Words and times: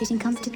Sitting 0.00 0.18
comfortably? 0.18 0.49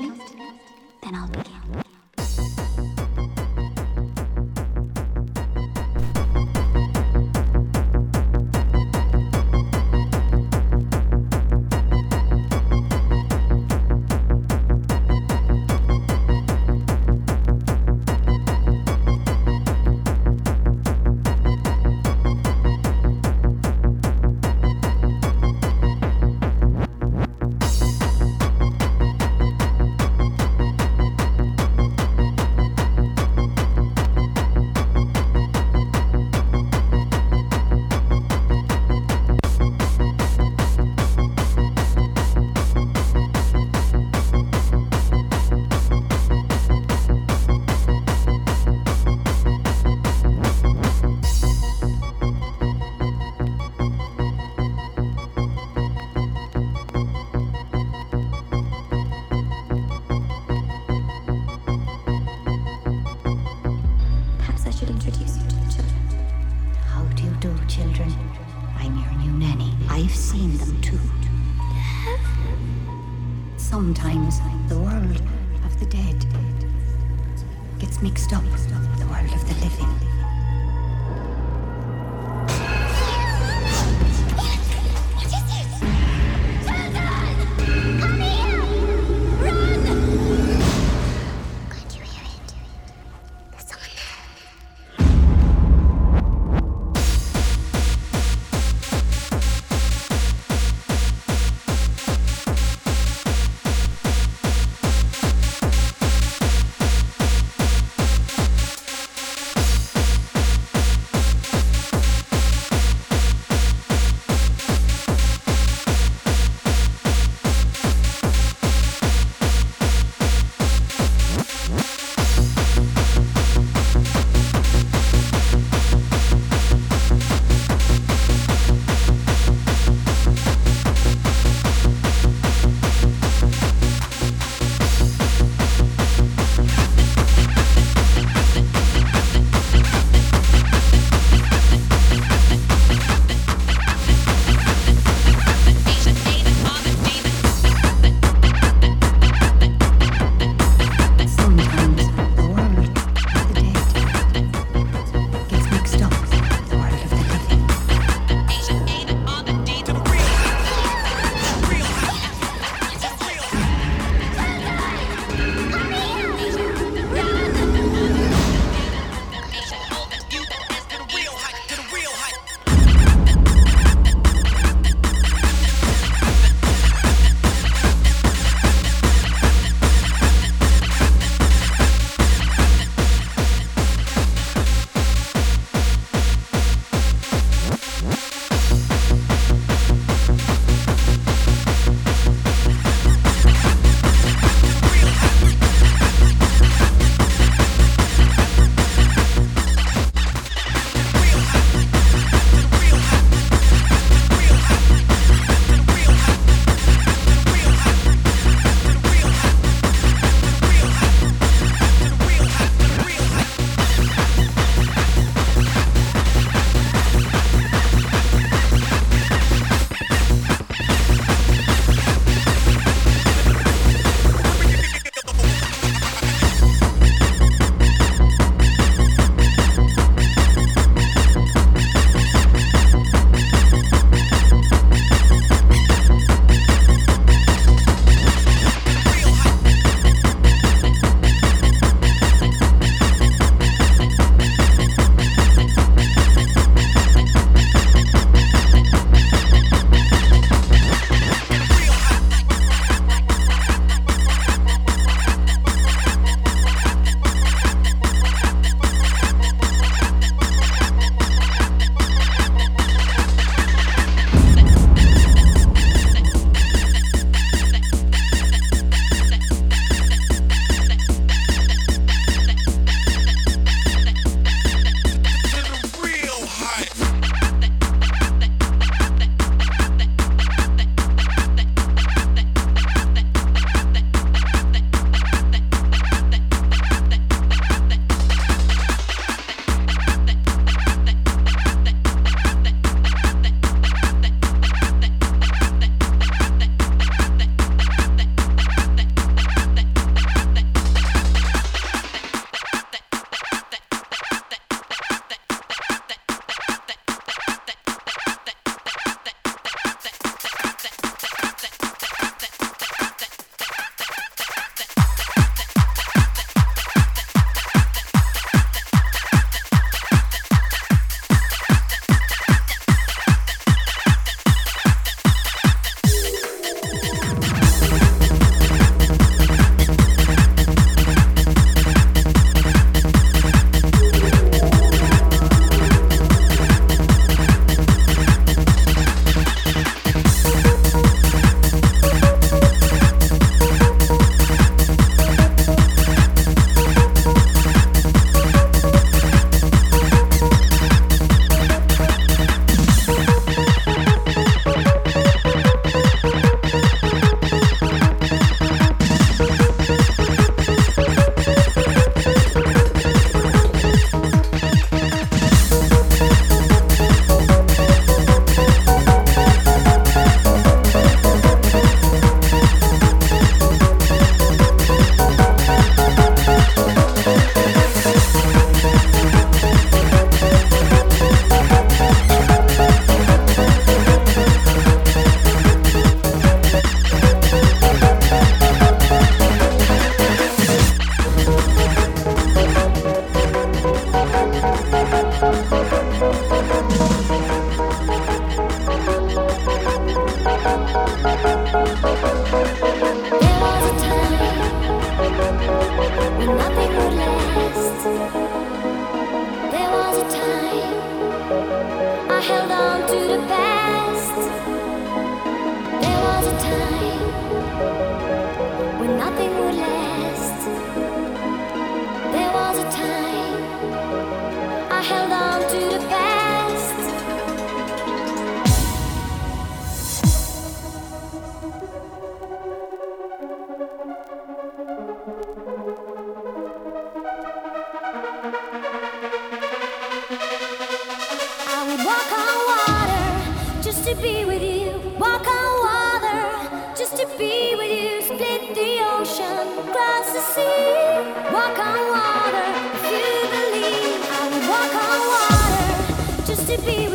be 456.84 457.13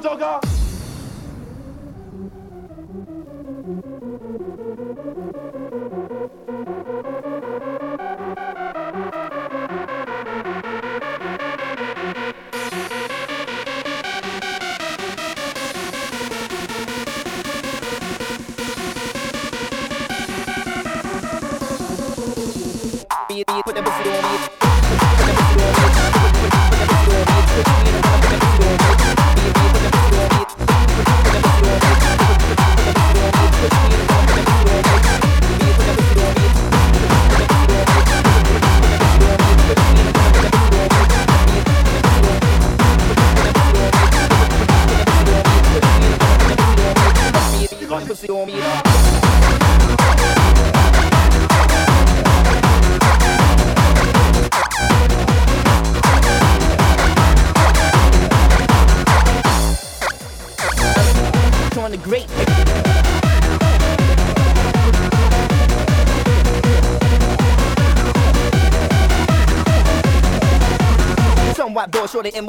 to 0.00 0.55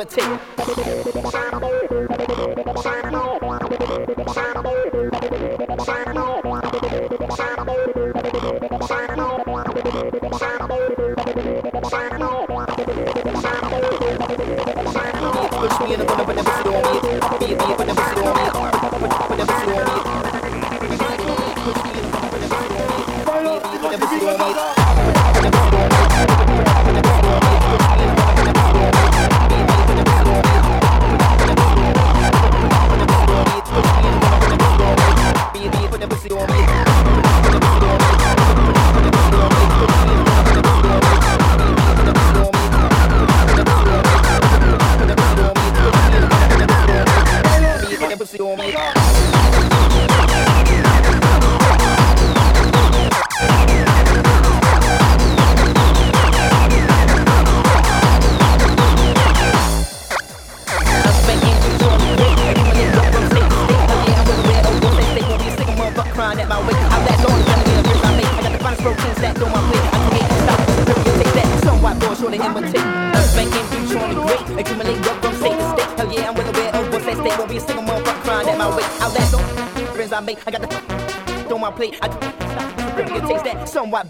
imitate. 0.07 0.39
white 0.39 0.56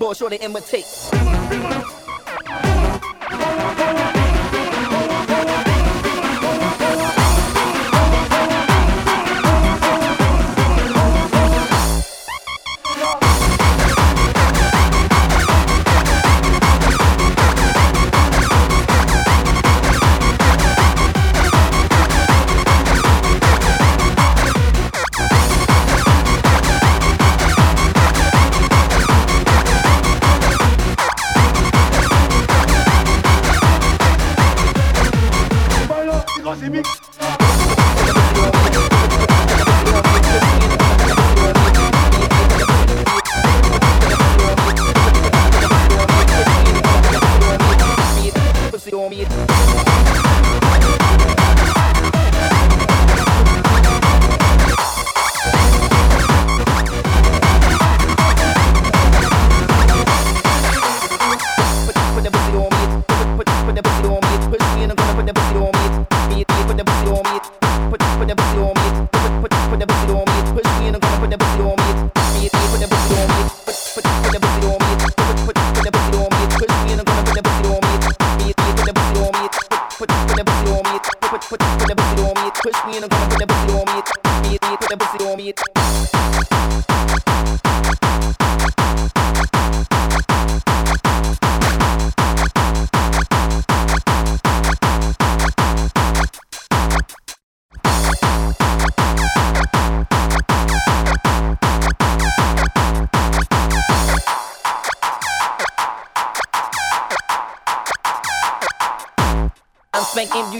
boy 0.08 0.14
sure 0.14 0.30
to 0.30 0.42
imitate. 0.42 0.87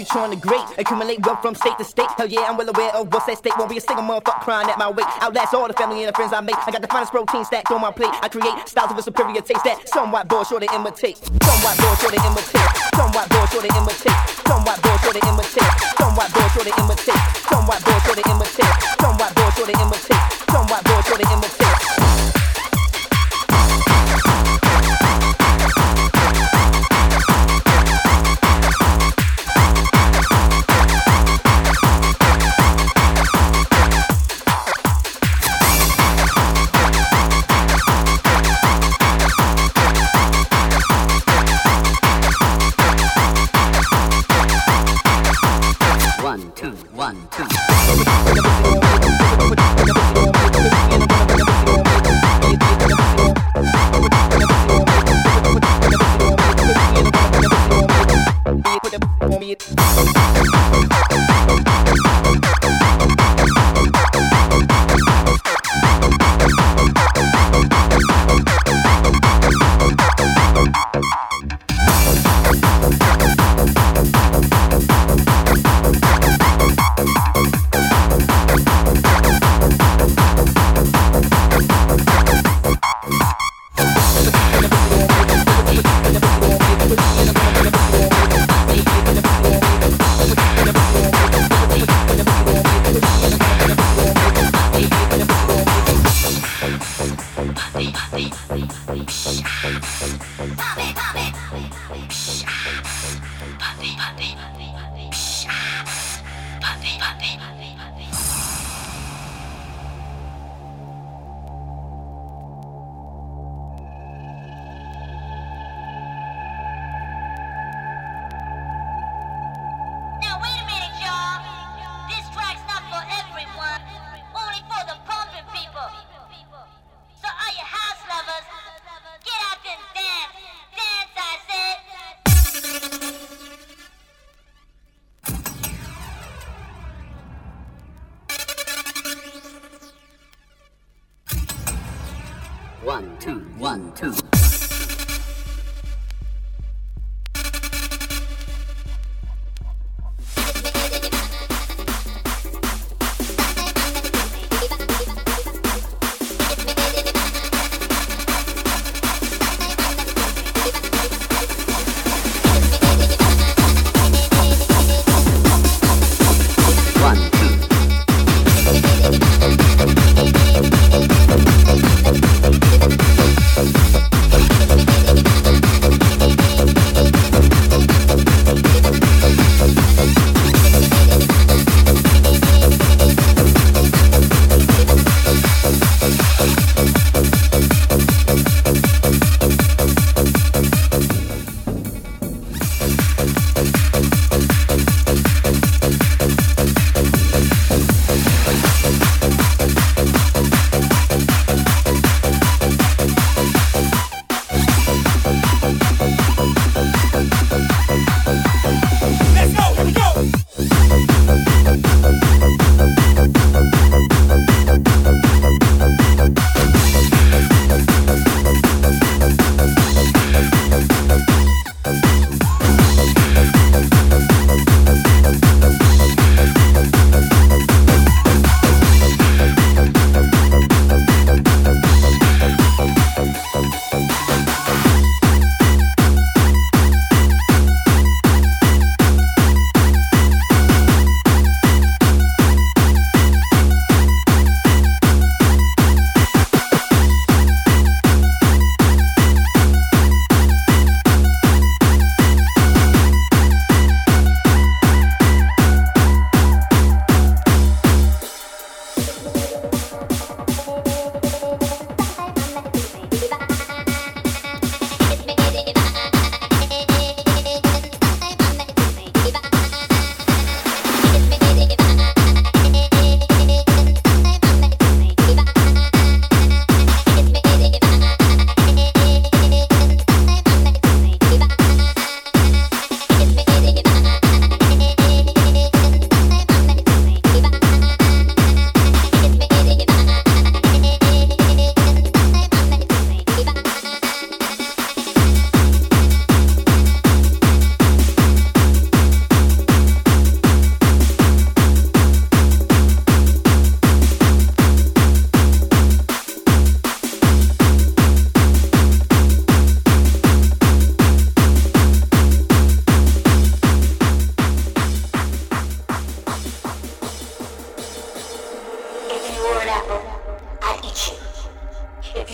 trying 0.08 0.30
the 0.30 0.36
great. 0.36 0.64
Accumulate 0.78 1.24
wealth 1.24 1.42
from 1.42 1.54
state 1.54 1.76
to 1.78 1.84
state. 1.84 2.08
Hell 2.16 2.26
yeah, 2.26 2.48
I'm 2.48 2.56
well 2.56 2.68
aware 2.68 2.90
of 2.96 3.12
what's 3.12 3.28
at 3.28 3.38
stake. 3.38 3.56
Won't 3.58 3.70
be 3.70 3.76
a 3.76 3.80
single 3.80 4.04
motherfucker 4.04 4.40
crying 4.40 4.68
at 4.68 4.78
my 4.78 4.88
weight. 4.88 5.06
Outlast 5.20 5.54
all 5.54 5.68
the 5.68 5.74
family 5.74 6.02
and 6.02 6.08
the 6.08 6.16
friends 6.16 6.32
I 6.32 6.40
make. 6.40 6.56
I 6.66 6.70
got 6.70 6.80
the 6.80 6.88
finest 6.88 7.12
protein 7.12 7.44
stacked 7.44 7.70
on 7.70 7.80
my 7.80 7.92
plate. 7.92 8.10
I 8.22 8.28
create 8.28 8.54
styles 8.66 8.90
of 8.90 8.98
a 8.98 9.02
superior 9.02 9.40
taste 9.40 9.64
that 9.64 9.88
some 9.88 10.10
white 10.10 10.28
boys 10.28 10.48
sure 10.48 10.60
to 10.60 10.68
imitate. 10.74 11.16
Some 11.18 11.60
white 11.60 11.78
boys 11.78 11.98
sure 12.00 12.10
to 12.10 12.20
imitate. 12.24 12.68
Some 12.96 13.12
white 13.12 13.28
boys 13.28 13.50
sure 13.52 13.62
to 13.62 13.70
imitate. 13.76 14.18
Some 14.48 14.64
white 14.64 14.80
boys 14.82 15.00
sure 15.04 15.12
to 15.12 15.22
imitate. 15.28 15.72
Some 15.98 16.14
white 16.16 16.32
boys 16.32 16.50
sure 16.52 16.64
to 16.64 16.72
imitate. 16.80 17.22
Some 17.48 17.64
white 17.68 17.84
boys 17.84 18.02
sure 18.04 18.16
to 18.16 18.24
imitate. 18.24 18.74
Some 18.98 19.14
white 19.18 19.34
boys 19.36 19.52
sure 19.54 19.68
to 19.68 19.74
imitate. 19.76 20.24
Some 20.48 20.66
white 20.66 20.84
boys 20.84 21.04
sure 21.06 21.18
to 21.18 21.26
imitate. 21.28 21.98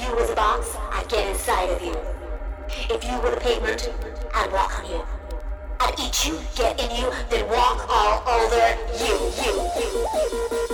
you 0.09 0.17
was 0.17 0.31
a 0.31 0.35
box, 0.35 0.77
I'd 0.91 1.09
get 1.09 1.29
inside 1.31 1.71
of 1.71 1.83
you. 1.83 1.95
If 2.91 3.05
you 3.05 3.19
were 3.21 3.35
a 3.35 3.41
pavement, 3.41 3.91
I'd 4.35 4.53
walk 4.53 4.79
on 4.79 4.91
you. 4.91 5.03
I'd 5.81 5.99
eat 5.99 6.27
you, 6.27 6.41
get 6.57 6.79
in 6.81 6.91
you, 6.97 7.11
then 7.31 7.49
walk 7.49 7.87
all 7.89 8.23
over 8.29 8.77
you, 8.99 9.15
you, 9.43 9.71
you. 9.81 10.69
you. 10.71 10.74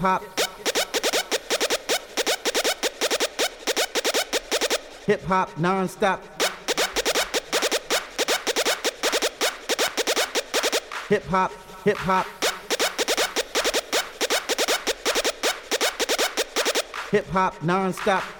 Hop. 0.00 0.22
Hip 5.06 5.22
hop 5.24 5.58
non-stop. 5.58 6.22
Hip 11.08 11.24
hop, 11.24 11.52
hip 11.84 11.96
hop. 11.98 12.26
Hip 17.10 17.26
hop 17.26 17.62
non-stop. 17.62 18.39